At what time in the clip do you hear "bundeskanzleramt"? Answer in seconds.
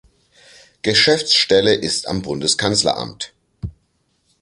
2.23-3.35